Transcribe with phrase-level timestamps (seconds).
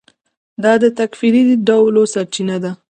[0.63, 2.71] دا د تکفیري ډلو سرچینه ده.